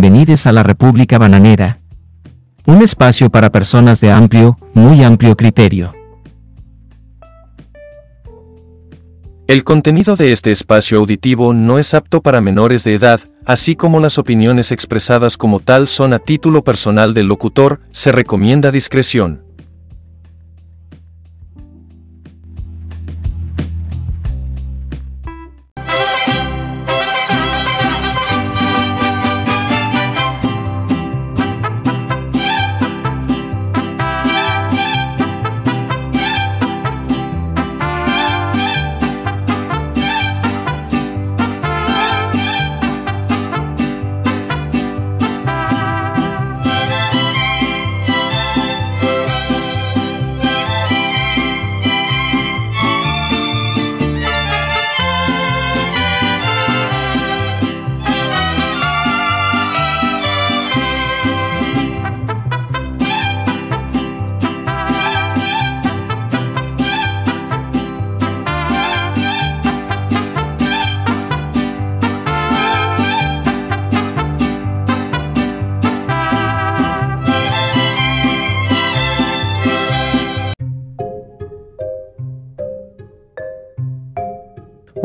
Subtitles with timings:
[0.00, 1.80] bienvenidos a la República Bananera.
[2.66, 5.94] Un espacio para personas de amplio, muy amplio criterio.
[9.46, 13.98] El contenido de este espacio auditivo no es apto para menores de edad, así como
[13.98, 19.45] las opiniones expresadas como tal son a título personal del locutor, se recomienda discreción.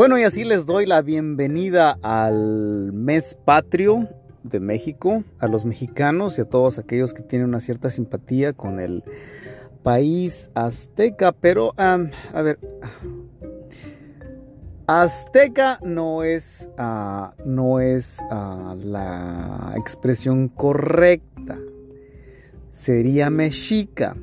[0.01, 4.09] Bueno, y así les doy la bienvenida al mes patrio
[4.41, 8.79] de México, a los mexicanos y a todos aquellos que tienen una cierta simpatía con
[8.79, 9.03] el
[9.83, 11.33] país azteca.
[11.33, 12.57] Pero, a ver,
[14.87, 21.59] azteca no es, ah, no es ah, la expresión correcta.
[22.71, 24.17] Sería mexica.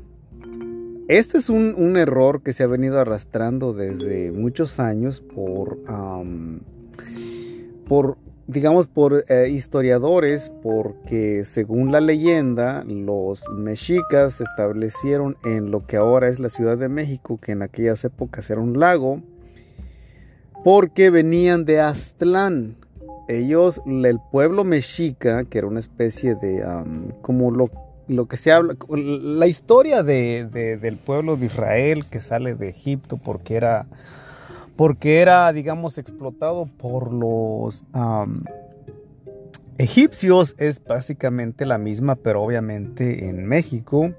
[1.09, 5.79] Este es un, error que se ha venido arrastrando desde muchos años por,
[7.89, 15.87] por digamos, por eh, historiadores, porque según la leyenda, los mexicas se establecieron en lo
[15.87, 19.23] que ahora es la Ciudad de México, que en aquellas épocas era un lago,
[20.63, 22.77] porque venían de Aztlán.
[23.29, 26.63] Ellos, el pueblo mexica, que era una especie de,
[27.23, 32.69] como lo lo que se habla, la historia del pueblo de Israel que sale de
[32.71, 33.87] Egipto porque era,
[34.77, 37.85] porque era digamos, explotado por los
[39.79, 44.13] egipcios es básicamente la misma, pero obviamente en México.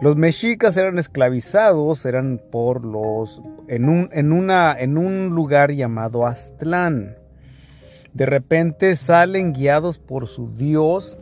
[0.00, 6.26] Los mexicas eran esclavizados, eran por los, en un, en una, en un lugar llamado
[6.26, 7.16] Aztlán.
[8.12, 11.16] De repente salen guiados por su dios,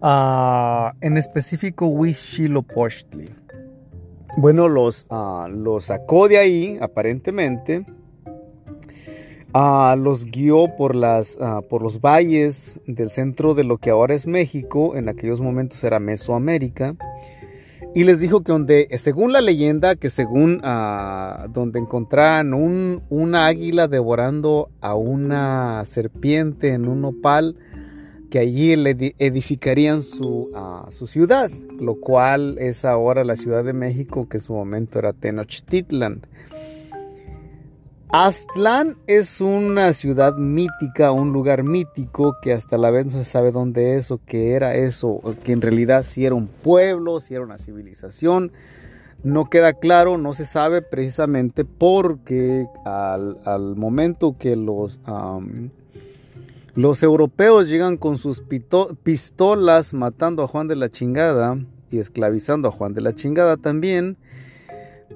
[0.00, 3.30] Ah, en específico Huitzilopochtli.
[4.36, 7.84] Bueno, los, uh, los sacó de ahí, aparentemente.
[9.52, 11.36] Uh, los guió por, las,
[11.68, 15.98] por los valles del centro de lo que ahora es México, en aquellos momentos era
[15.98, 16.94] Mesoamérica.
[17.94, 23.88] Y les dijo que donde, según la leyenda, que según donde encontraran un, una águila
[23.88, 27.56] devorando a una serpiente en un opal,
[28.30, 30.50] que allí le edificarían su,
[30.90, 35.12] su, ciudad, lo cual es ahora la Ciudad de México, que en su momento era
[35.12, 36.22] Tenochtitlan.
[38.10, 43.52] Aztlán es una ciudad mítica, un lugar mítico que hasta la vez no se sabe
[43.52, 47.44] dónde es o qué era eso, que en realidad si era un pueblo, si era
[47.44, 48.52] una civilización.
[49.24, 55.00] No queda claro, no se sabe precisamente porque al, al momento que los
[56.78, 58.44] los europeos llegan con sus
[59.02, 61.58] pistolas matando a Juan de la chingada
[61.90, 64.16] y esclavizando a Juan de la chingada también.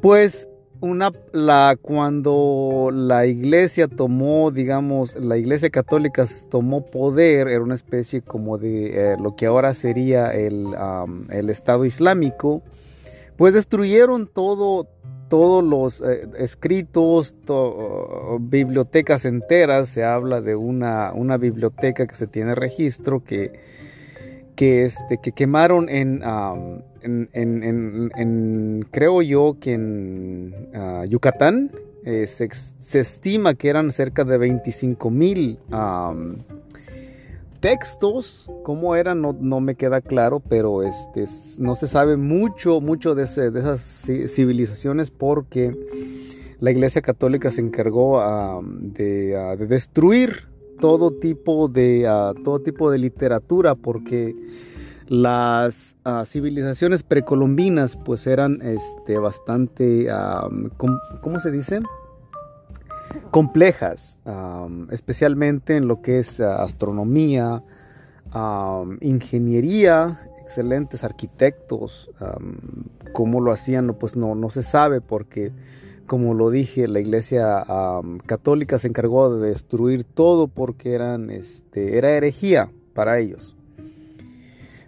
[0.00, 0.48] Pues
[0.80, 1.12] una,
[1.80, 9.12] cuando la iglesia tomó, digamos, la iglesia católica tomó poder, era una especie como de
[9.12, 10.66] eh, lo que ahora sería el,
[11.28, 12.60] el Estado Islámico,
[13.36, 14.88] pues destruyeron todo,
[15.32, 17.34] todos los eh, escritos,
[18.38, 23.50] bibliotecas enteras, se habla de una, biblioteca que se tiene registro que,
[24.54, 26.18] que, este, que quemaron en,
[28.90, 31.70] creo yo que en ah, Yucatán,
[32.04, 35.58] eh, se, estima que eran cerca de 25 mil
[37.62, 41.24] textos, cómo eran, no, me queda claro, pero este,
[41.58, 45.72] no se sabe mucho, mucho de, esas civilizaciones porque
[46.58, 48.20] la Iglesia Católica se encargó
[48.80, 50.48] de, destruir
[50.80, 52.02] todo tipo de,
[52.42, 54.34] todo tipo de literatura porque
[55.06, 60.08] las civilizaciones precolombinas pues eran este, bastante,
[60.76, 61.80] ¿cómo, se dice?
[63.30, 64.18] Complejas,
[64.90, 67.62] especialmente en lo que es ah, astronomía,
[69.00, 72.10] ingeniería, excelentes arquitectos.
[73.12, 73.94] ¿Cómo lo hacían?
[73.98, 75.52] Pues no, no se sabe porque,
[76.06, 77.64] como lo dije, la iglesia
[78.26, 83.56] católica se encargó de destruir todo porque eran, este, era herejía para ellos.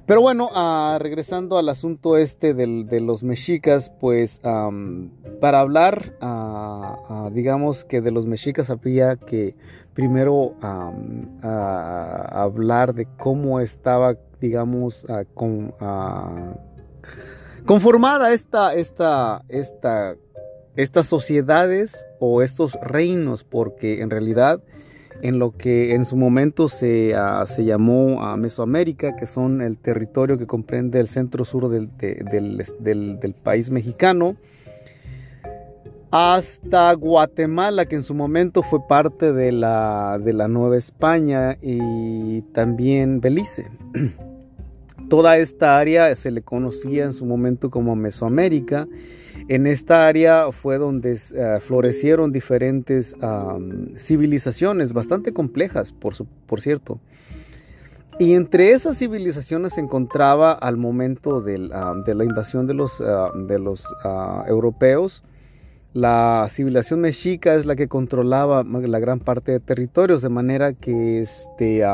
[0.07, 4.39] Pero bueno, ah, regresando al asunto este de los mexicas, pues
[5.41, 9.55] para hablar, ah, ah, digamos que de los mexicas había que
[9.95, 10.57] primero
[11.41, 15.75] hablar de cómo estaba, digamos, con,
[17.65, 20.17] conformada esta, esta, esta,
[20.77, 24.61] estas sociedades o estos reinos, porque en realidad
[25.23, 29.79] en lo que en su momento se, ah, se llamó a Mesoamérica, que son el
[29.79, 34.37] territorio que comprende el centro sur del, del, país mexicano,
[36.11, 42.43] hasta Guatemala, que en su momento fue parte de la, de la Nueva España, y
[42.53, 43.67] también Belice.
[45.09, 48.87] Toda esta área se le conocía en su momento como Mesoamérica
[49.49, 53.15] en esta área fue donde eh, florecieron diferentes
[53.99, 56.15] civilizaciones bastante complejas, por,
[56.47, 56.99] por, cierto.
[58.19, 63.59] Y entre esas civilizaciones se encontraba al momento de la invasión de los, ah, de
[63.59, 65.25] los ah, europeos,
[65.95, 71.21] la civilización mexica es la que controlaba la gran parte de territorios, de manera que,
[71.21, 71.85] este,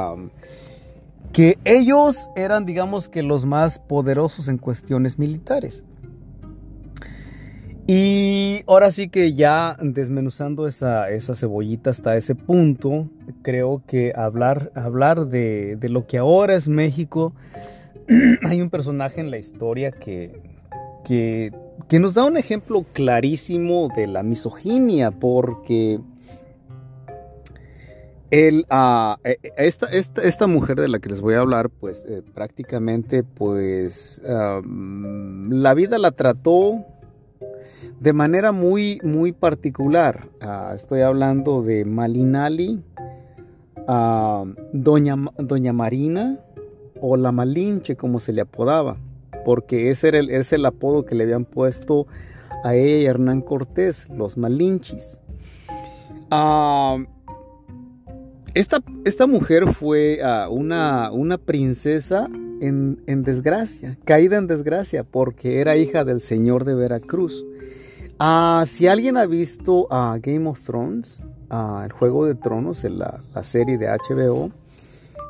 [1.32, 5.84] que ellos eran, digamos que, los más poderosos en cuestiones militares.
[7.92, 13.08] Y ahora sí que ya desmenuzando esa, cebollita hasta ese punto,
[13.42, 17.32] creo que hablar, hablar de, lo que ahora es México,
[18.44, 20.40] hay un personaje en la historia que,
[21.04, 21.50] que,
[21.98, 25.98] nos da un ejemplo clarísimo de la misoginia, porque
[28.30, 32.04] el, ah, e, e, esta, esta, mujer de la que les voy a hablar, pues
[32.08, 36.86] eh, prácticamente, pues la vida la trató
[38.00, 40.28] de manera muy, muy particular.
[40.40, 42.82] Ah, estoy hablando de Malinali,
[43.86, 46.40] ah, Doña, Doña Marina
[47.00, 48.96] o la Malinche, como se le apodaba,
[49.44, 52.06] porque ese era el, es el apodo que le habían puesto
[52.64, 55.20] a ella y a Hernán Cortés, los Malinchis.
[56.30, 56.96] Ah,
[58.54, 60.20] esta, esta, mujer fue
[60.50, 62.28] una, una, princesa
[62.60, 67.44] en, en, desgracia, caída en desgracia, porque era hija del señor de Veracruz.
[68.22, 73.22] Ah, si alguien ha visto a Game of Thrones, el Juego de Tronos, en la,
[73.44, 74.50] serie de HBO,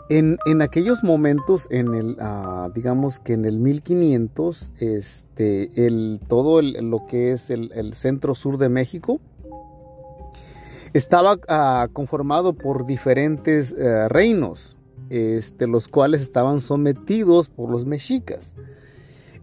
[0.08, 2.16] en, aquellos momentos, en el,
[2.74, 8.68] digamos que en el 1500, este, el, todo lo que es el, centro sur de
[8.68, 9.20] México,
[10.92, 11.36] estaba
[11.92, 14.76] conformado por diferentes eh, reinos,
[15.10, 18.52] este, los cuales estaban sometidos por los mexicas.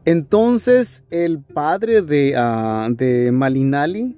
[0.08, 2.88] Entonces el padre de, ah,
[3.34, 4.16] Malinali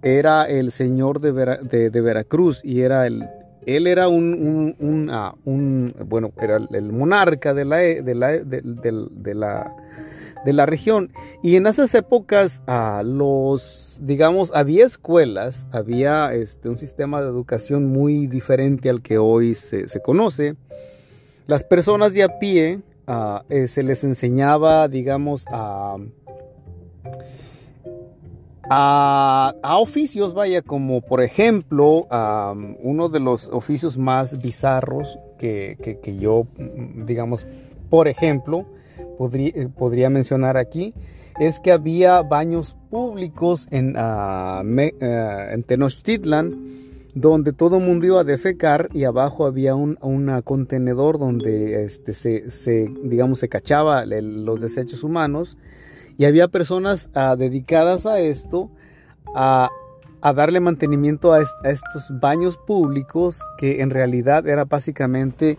[0.00, 3.28] era el señor de, Veracruz y era el,
[3.66, 8.38] él era un, ah, bueno, era el monarca de la, de la,
[10.44, 11.10] de, la, región.
[11.42, 17.84] Y en esas épocas, ah, los, digamos, había escuelas, había este, un sistema de educación
[17.84, 20.56] muy diferente al que hoy se, se conoce.
[21.46, 22.80] Las personas de a pie
[23.48, 25.96] eh, se les enseñaba, digamos, a,
[28.70, 32.06] a, oficios, vaya, como por ejemplo,
[32.82, 36.46] uno de los oficios más bizarros que, yo,
[37.06, 37.46] digamos,
[37.90, 38.66] por ejemplo,
[39.18, 40.94] podría, eh, podría, mencionar aquí,
[41.38, 46.83] es que había baños públicos en, uh, en Tenochtitlan
[47.14, 49.96] donde todo el mundo iba a defecar y abajo había un
[50.42, 55.56] contenedor donde este, se, digamos, se cachaba los desechos humanos.
[56.16, 58.70] Y había personas ah, dedicadas a esto,
[59.34, 59.70] a,
[60.34, 65.58] darle mantenimiento a, estos baños públicos que en realidad era básicamente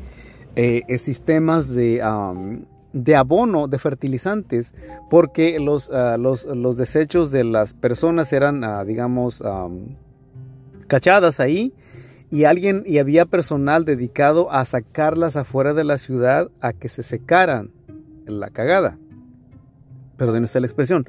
[0.56, 2.02] eh, sistemas de,
[2.94, 4.74] de abono, de fertilizantes,
[5.10, 9.42] porque los, ah, los, los, desechos de las personas eran, ah, digamos,
[10.88, 11.74] cachadas ahí
[12.30, 17.04] y alguien y había personal dedicado a sacarlas afuera de la ciudad a que se
[17.04, 17.72] secaran
[18.26, 18.98] la cagada.
[20.18, 21.06] Perdón esta la expresión.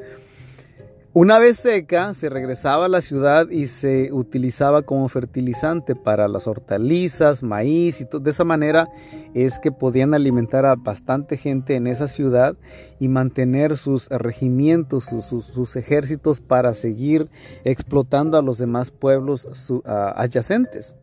[1.18, 6.46] Una vez seca, se regresaba a la ciudad y se utilizaba como fertilizante para las
[6.46, 8.20] hortalizas, maíz y todo.
[8.20, 8.90] De esa manera
[9.32, 12.54] es que podían alimentar a bastante gente en esa ciudad
[13.00, 17.30] y mantener sus regimientos, sus, ejércitos para seguir
[17.64, 19.48] explotando a los demás pueblos
[19.86, 20.96] adyacentes,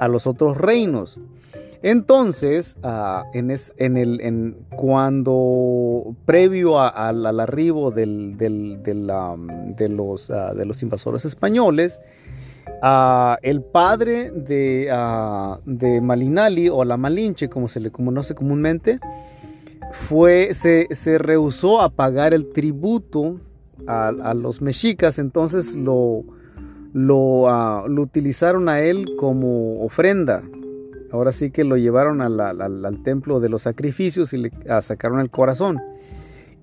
[0.00, 1.20] a los otros reinos.
[1.82, 3.50] Entonces, ah, en,
[3.96, 8.06] el, cuando previo al arribo de,
[9.88, 12.00] los, ah, de los invasores españoles,
[12.82, 18.98] ah, el padre de, Malinali o la Malinche, como se le conoce comúnmente,
[19.92, 23.40] fue, se, rehusó a pagar el tributo
[23.86, 26.24] a, los mexicas, entonces lo,
[26.92, 30.42] lo utilizaron a él como ofrenda
[31.10, 35.80] Ahora sí que lo llevaron al, templo de los sacrificios y le sacaron el corazón.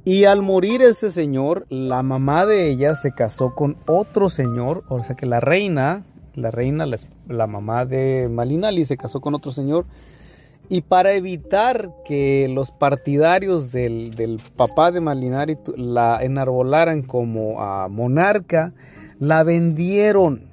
[0.04, 5.04] Y al morir ese señor, la mamá de ella se casó con otro señor, o
[5.04, 6.04] sea que la reina,
[6.36, 6.86] la reina,
[7.28, 9.86] la, mamá de Malinali se casó con otro señor.
[10.70, 18.74] Y para evitar que los partidarios del, papá de Malinali la enarbolaran como a monarca,
[19.20, 20.44] la vendieron.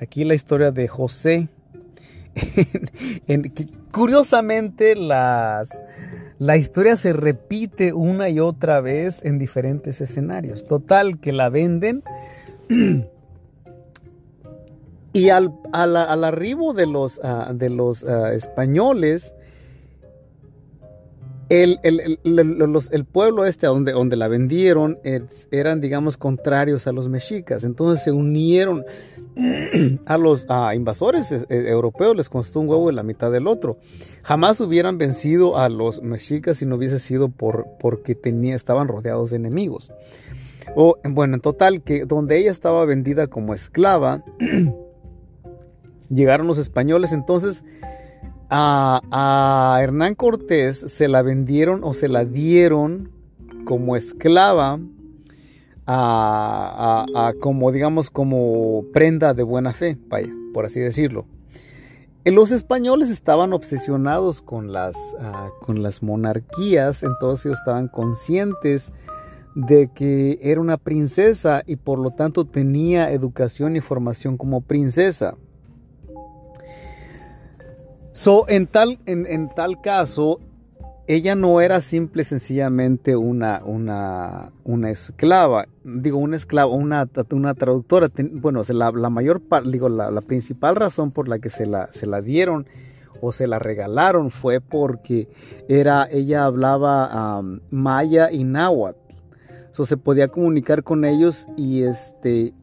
[0.00, 1.48] Aquí la historia de José,
[3.92, 5.64] curiosamente la
[6.56, 10.66] historia se repite una y otra vez en diferentes escenarios.
[10.66, 12.02] Total, que la venden.
[15.16, 19.34] y al, arribo de los, ah, de los ah, españoles,
[21.48, 24.98] el, el, pueblo este donde, donde la vendieron
[25.50, 27.64] eran, digamos, contrarios a los mexicas.
[27.64, 28.84] Entonces se unieron
[30.06, 33.78] a los invasores eh, europeos, les costó un huevo en la mitad del otro.
[34.22, 39.30] Jamás hubieran vencido a los mexicas si no hubiese sido por, porque tenía, estaban rodeados
[39.30, 39.92] de enemigos.
[40.74, 44.24] O, bueno, en total, que donde ella estaba vendida como esclava,
[46.10, 47.62] llegaron los españoles, entonces
[48.50, 53.10] a, Hernán Cortés se la vendieron o se la dieron
[53.64, 54.78] como esclava
[55.86, 61.26] a, como digamos como prenda de buena fe, vaya, por así decirlo.
[62.24, 68.92] Los españoles estaban obsesionados con las, ah, con las monarquías, entonces ellos estaban conscientes
[69.54, 75.36] de que era una princesa y por lo tanto tenía educación y formación como princesa.
[78.16, 80.40] So, en tal, en, tal caso,
[81.06, 88.10] ella no era simple sencillamente una, una, una esclava, digo, una esclava, una, una traductora.
[88.32, 92.22] Bueno, la, la mayor digo, la, principal razón por la que se la, se la
[92.22, 92.66] dieron
[93.20, 95.28] o se la regalaron fue porque
[95.68, 99.05] era, ella hablaba maya y náhuatl.
[99.84, 102.54] Se podía comunicar con ellos y este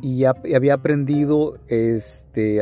[0.00, 2.60] y, había aprendido este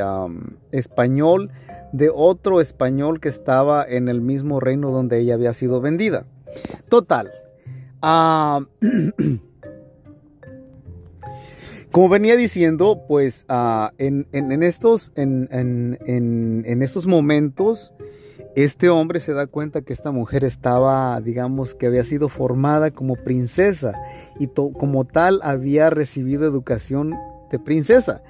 [0.71, 1.51] español
[1.93, 6.27] de otro español que estaba en el mismo reino donde ella había sido vendida.
[6.89, 7.31] Total.
[11.93, 14.27] Como venía diciendo, pues ah, en,
[14.63, 15.99] estos, en,
[16.83, 17.93] estos momentos,
[18.55, 23.17] este hombre se da cuenta que esta mujer estaba, digamos, que había sido formada como
[23.17, 23.95] princesa
[24.39, 27.15] y como tal había recibido educación
[27.51, 28.23] de princesa.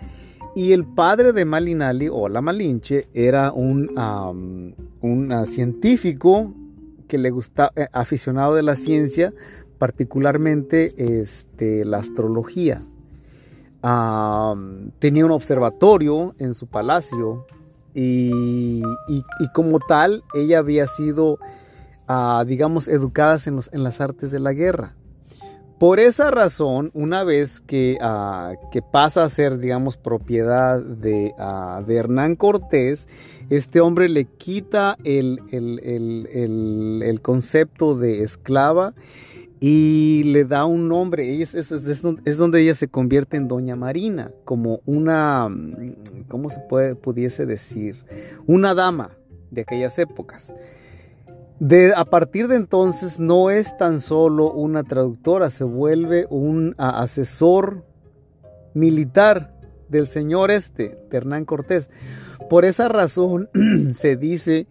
[0.55, 3.91] Y el padre de Malinali, o la Malinche, era un,
[5.01, 6.55] un científico
[7.09, 9.33] que le gustaba, eh, aficionado de la ciencia,
[9.79, 12.85] particularmente este, la astrología.
[15.01, 17.47] tenía un observatorio en su palacio
[17.95, 18.83] y,
[19.53, 21.39] como tal ella había sido,
[22.09, 24.95] ah, digamos, educada en, en las artes de la guerra.
[25.83, 28.53] Por esa razón, una vez que, ah,
[28.93, 33.09] pasa a ser, digamos, propiedad de, ah, de Hernán Cortés,
[33.51, 35.41] este hombre le quita el,
[37.21, 38.95] concepto de esclava
[39.63, 41.41] y le da un nombre.
[41.41, 45.49] Es, es, donde ella se convierte en Doña Marina, como una,
[46.29, 48.05] ¿cómo se puede, pudiese decir?
[48.47, 49.17] Una dama
[49.51, 50.53] de aquellas épocas
[51.97, 57.85] a partir de entonces no es tan solo una traductora, se vuelve un asesor
[58.75, 59.55] militar
[59.89, 61.89] del señor este, de Hernán Cortés.
[62.51, 63.49] Por esa razón
[63.95, 64.67] se dice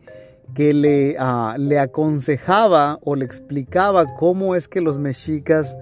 [0.53, 1.17] que le,
[1.57, 5.77] le aconsejaba o le explicaba cómo es que los mexicas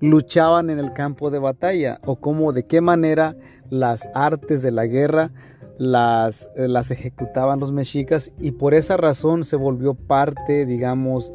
[0.00, 3.36] luchaban en el campo de batalla o cómo, de qué manera
[3.70, 5.30] las artes de la guerra
[5.78, 11.32] las, eh, las ejecutaban los mexicas y por esa razón se volvió parte, digamos,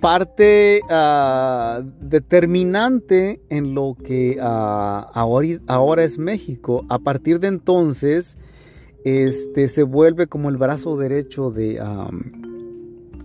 [0.00, 6.84] parte ah, determinante en lo que ah, ahora, es México.
[6.88, 8.38] A partir de entonces,
[9.04, 11.80] este, se vuelve como el brazo derecho de,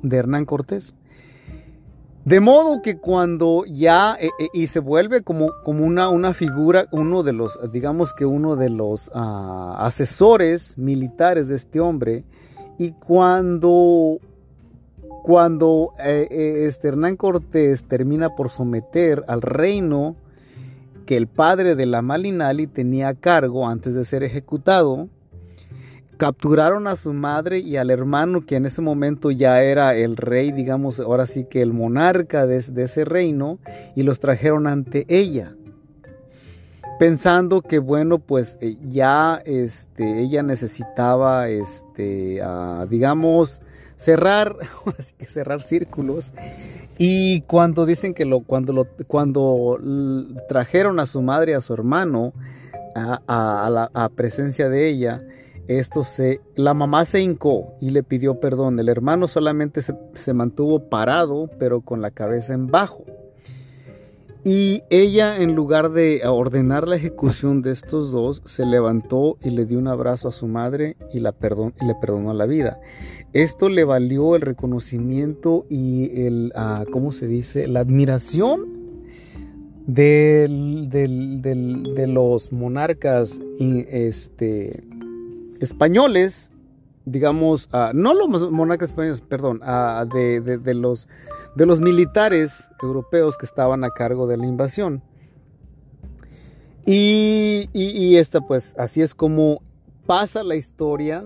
[0.02, 0.94] de Hernán Cortés.
[2.26, 6.88] De modo que cuando ya, eh, eh, y se vuelve como, como una, una, figura,
[6.92, 12.24] uno de los, digamos que uno de los ah, asesores militares de este hombre,
[12.80, 14.18] y cuando,
[15.22, 20.16] cuando eh, este Hernán Cortés termina por someter al reino
[21.06, 25.10] que el padre de la Malinali tenía a cargo antes de ser ejecutado,
[26.18, 30.52] capturaron a su madre y al hermano que en ese momento ya era el rey,
[30.52, 33.60] digamos, ahora sí que el monarca de, ese reino,
[33.96, 35.56] y los trajeron ante ella.
[37.00, 42.42] Pensando que bueno, pues eh, ya este, ella necesitaba, este,
[42.90, 43.62] digamos,
[43.96, 44.56] cerrar,
[45.28, 46.32] cerrar círculos.
[46.98, 49.78] Y cuando dicen que lo, cuando, lo, cuando
[50.48, 52.34] trajeron a su madre y a su hermano
[52.96, 55.22] a, la a presencia de ella,
[55.68, 58.80] esto se, la mamá se hincó y le pidió perdón.
[58.80, 63.04] El hermano solamente se, mantuvo parado, pero con la cabeza en bajo.
[64.44, 69.66] Y ella, en lugar de ordenar la ejecución de estos dos, se levantó y le
[69.66, 71.34] dio un abrazo a su madre y, la
[71.82, 72.80] y le perdonó la vida.
[73.34, 77.68] Esto le valió el reconocimiento y el, ah, ¿cómo se dice?
[77.68, 78.76] La admiración
[79.88, 80.48] de
[82.08, 84.84] los monarcas este,
[85.60, 86.52] españoles,
[87.06, 91.08] digamos, no los monarcas españoles, perdón, de, los,
[91.56, 95.02] de los militares europeos que estaban a cargo de la invasión.
[96.86, 99.62] Y, esta pues así es como
[100.06, 101.26] pasa la historia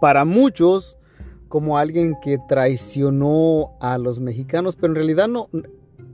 [0.00, 0.96] para muchos
[1.48, 5.48] como alguien que traicionó a los mexicanos, pero en realidad no,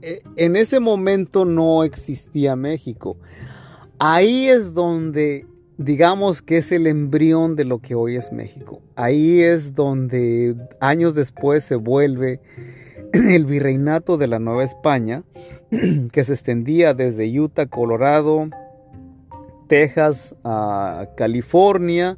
[0.01, 3.17] eh, en ese momento no existía México.
[3.99, 5.47] Ahí es donde
[5.83, 8.81] digamos que es el embrión de lo que hoy es México.
[8.95, 12.39] Ahí es donde años después se vuelve
[13.13, 15.23] el virreinato de la Nueva España,
[16.11, 18.49] que se extendía desde Utah, Colorado,
[19.67, 22.17] Texas, a California,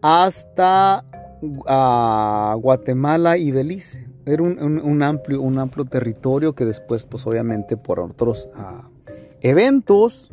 [0.00, 1.04] hasta
[1.40, 4.06] Guatemala y Belice.
[4.26, 8.88] Era un, amplio, un amplio territorio que después, pues obviamente por otros ah,
[9.40, 10.32] eventos,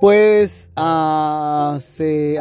[0.00, 2.38] pues uh, se,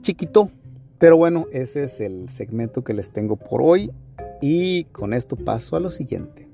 [0.00, 0.50] chiquitó.
[0.98, 3.92] Pero bueno, ese es el segmento que les tengo por hoy
[4.40, 6.48] y con esto paso a lo siguiente.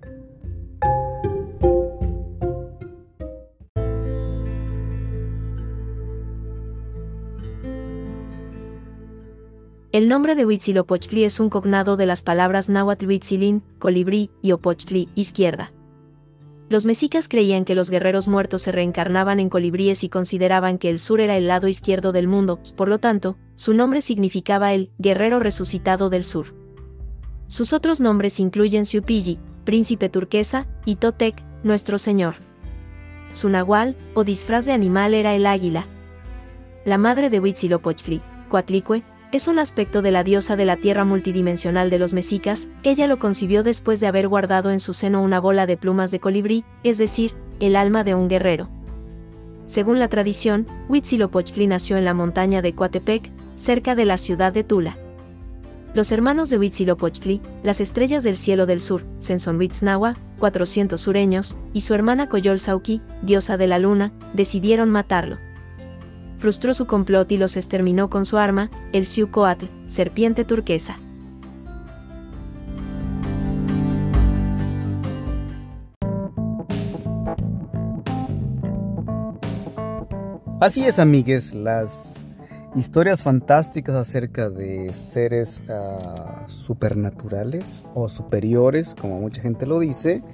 [9.93, 15.11] El nombre de Huitzilopochtli es un cognado de las palabras náhuatl Huitzilín, colibrí, y Opochtli,
[15.15, 15.71] izquierda.
[16.73, 20.99] Los mexicas creían que los guerreros muertos se reencarnaban en colibríes y consideraban que el
[21.01, 25.39] sur era el lado izquierdo del mundo, por lo tanto, su nombre significaba el guerrero
[25.39, 26.55] resucitado del sur.
[27.47, 32.37] Sus otros nombres incluyen Siupilli, príncipe turquesa, y Totec, nuestro señor.
[33.33, 35.87] Su nahual, o disfraz de animal era el águila.
[36.87, 41.89] La madre de Huitzilopochtli, Coatlicue, es un aspecto de la diosa de la tierra multidimensional
[41.89, 45.67] de los mexicas, ella lo concibió después de haber guardado en su seno una bola
[45.67, 48.69] de plumas de colibrí, es decir, el alma de un guerrero.
[49.65, 54.65] Según la tradición, Huitzilopochtli nació en la montaña de Coatepec, cerca de la ciudad de
[54.65, 54.99] Tula.
[55.95, 61.95] Los hermanos de Huitzilopochtli, las estrellas del cielo del sur, Sensonhuitznahua, 400 sureños, y su
[61.95, 65.39] hermana Coyol Sauki, diosa de la luna, decidieron matarlo
[66.43, 70.99] frustró su complot y los exterminó con su arma, el Siucoatl, serpiente turquesa.
[80.59, 82.25] Así es, amigues, las
[82.75, 90.25] historias fantásticas acerca de seres ah, supernaturales o superiores, como mucha gente lo dice,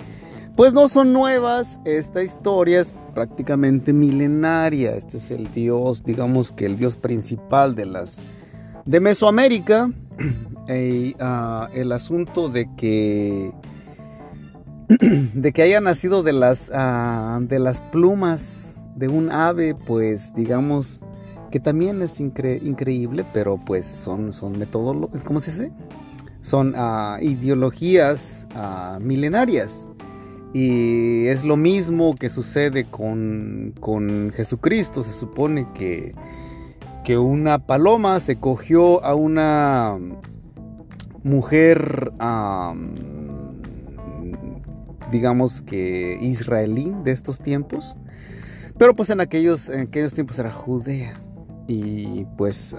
[0.58, 6.66] pues no son nuevas, esta historia es prácticamente milenaria, este es el dios, digamos que
[6.66, 8.20] el dios principal de las
[8.84, 9.92] de Mesoamérica,
[11.20, 13.52] ah, el asunto de que
[14.88, 21.02] de que haya nacido de las ah, de las plumas de un ave, pues digamos
[21.52, 25.72] que también es increíble, pero pues son son metodologías, ¿cómo se dice?
[26.40, 28.48] Son ah, ideologías
[28.98, 29.86] milenarias.
[30.52, 33.74] Y es lo mismo que sucede con,
[34.34, 35.02] Jesucristo.
[35.02, 36.14] Se supone que,
[37.04, 39.98] que, una paloma se cogió a una
[41.22, 42.12] mujer,
[45.10, 47.94] digamos que israelí de estos tiempos.
[48.78, 51.20] Pero pues en aquellos, en aquellos tiempos era Judea.
[51.66, 52.74] Y pues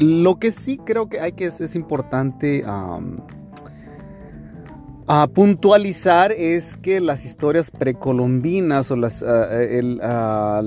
[0.00, 2.64] lo que sí creo que hay que es importante
[5.12, 10.62] a puntualizar es que las historias precolombinas o las, las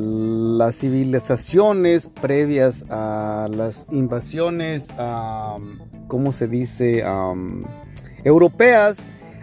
[0.75, 4.89] civilizaciones previas a las invasiones,
[6.10, 7.06] ¿cómo se dice?,
[8.25, 8.97] europeas,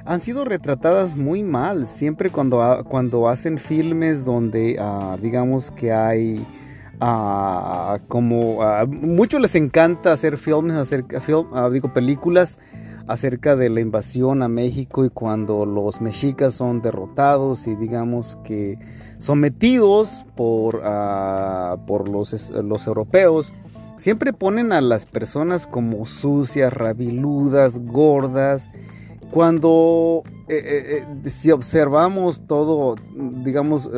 [0.05, 1.87] han sido retratadas muy mal.
[1.87, 6.47] Siempre cuando, cuando hacen filmes donde, ah, digamos que hay...
[8.09, 12.59] Como a muchos les encanta hacer filmes, hacer film, digo películas
[13.11, 18.79] acerca de la invasión a México y cuando los mexicas son derrotados y digamos que
[19.19, 23.53] sometidos por, ah, por los, los europeos,
[23.97, 28.71] siempre ponen a las personas como sucias, rabiludas, gordas.
[29.33, 32.95] Cuando eh, eh, eh, si observamos todo,
[33.45, 33.91] digamos,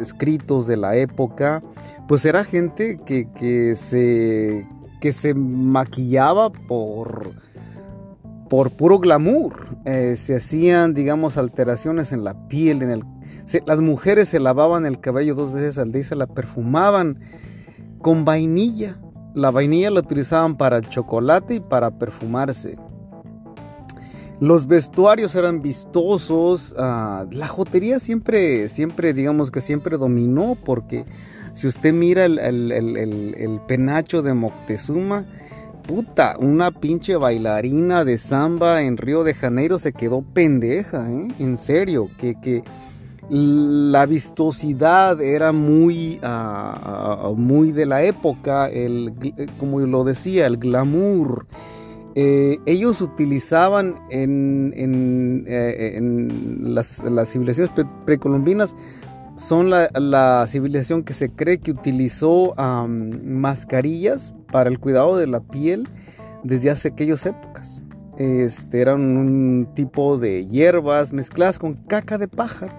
[0.00, 1.62] escritos de la época,
[2.06, 4.66] pues era gente que, que, se,
[5.02, 7.34] que se maquillaba por
[8.48, 9.78] por puro glamour.
[9.84, 13.04] Eh, se hacían, digamos, alteraciones en la piel, en el...
[13.66, 17.20] las mujeres se lavaban el cabello dos veces al día y se la perfumaban
[18.00, 18.98] con vainilla.
[19.34, 22.78] La vainilla la utilizaban para el chocolate y para perfumarse.
[24.40, 26.74] Los vestuarios eran vistosos.
[26.78, 31.04] Ah, la jotería siempre, siempre, digamos que siempre dominó porque
[31.54, 35.26] si usted mira el, el penacho de Moctezuma,
[35.88, 41.28] puta, una pinche bailarina de samba en Río de Janeiro se quedó pendeja, ¿eh?
[41.38, 42.62] En serio, que, que
[43.30, 49.14] la vistosidad era muy, ah, ah, muy de la época, el,
[49.58, 51.46] como lo decía, el glamour.
[52.14, 55.98] Eh, ellos utilizaban en, en, eh,
[56.60, 57.72] las, civilizaciones
[58.04, 58.76] precolombinas
[59.38, 65.88] son la, civilización que se cree que utilizó mascarillas para el cuidado de la piel
[66.42, 67.82] desde hace aquellas épocas.
[68.18, 72.72] Este, eran un tipo de hierbas mezcladas con caca de pájaro.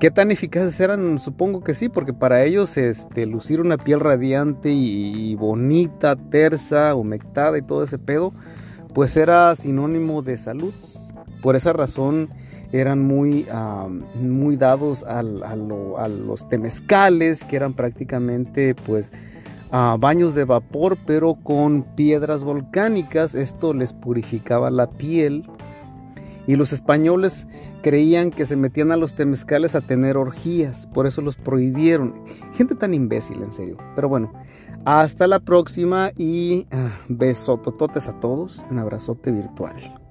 [0.00, 1.18] ¿Qué tan eficaces eran?
[1.18, 7.58] Supongo que sí, porque para ellos este, lucir una piel radiante y bonita, tersa, humectada
[7.58, 8.32] y todo ese pedo,
[8.94, 10.72] pues era sinónimo de salud.
[11.42, 12.30] Por esa razón
[12.72, 13.46] eran muy,
[14.14, 19.12] muy dados a, los temescales, que eran prácticamente pues
[19.70, 23.34] baños de vapor, pero con piedras volcánicas.
[23.34, 25.44] Esto les purificaba la piel.
[26.46, 27.46] Y los españoles
[27.82, 32.12] creían que se metían a los temescales a tener orgías, por eso los prohibieron.
[32.52, 33.78] Gente tan imbécil, en serio.
[33.94, 34.30] Pero bueno,
[34.84, 38.62] hasta la próxima y uh, besotototes a todos.
[38.70, 40.03] Un abrazote virtual.